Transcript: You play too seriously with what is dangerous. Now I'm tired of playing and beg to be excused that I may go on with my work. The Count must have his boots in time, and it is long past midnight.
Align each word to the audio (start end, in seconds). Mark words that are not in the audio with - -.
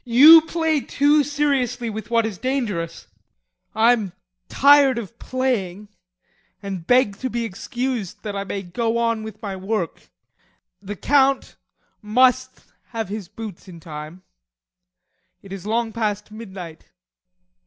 You 0.03 0.41
play 0.41 0.79
too 0.81 1.23
seriously 1.23 1.87
with 1.87 2.09
what 2.09 2.25
is 2.25 2.39
dangerous. 2.39 3.05
Now 3.75 3.81
I'm 3.81 4.13
tired 4.49 4.97
of 4.97 5.19
playing 5.19 5.89
and 6.59 6.87
beg 6.87 7.19
to 7.19 7.29
be 7.29 7.45
excused 7.45 8.23
that 8.23 8.35
I 8.35 8.43
may 8.43 8.63
go 8.63 8.97
on 8.97 9.21
with 9.21 9.39
my 9.43 9.55
work. 9.55 10.09
The 10.81 10.95
Count 10.95 11.55
must 12.01 12.63
have 12.87 13.09
his 13.09 13.27
boots 13.27 13.67
in 13.67 13.79
time, 13.79 14.23
and 14.23 14.23
it 15.43 15.53
is 15.53 15.67
long 15.67 15.93
past 15.93 16.31
midnight. 16.31 16.89